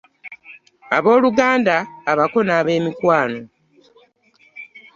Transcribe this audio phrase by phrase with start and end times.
[0.97, 1.75] Abooluganda,
[2.11, 3.39] abako n'abeemikwano.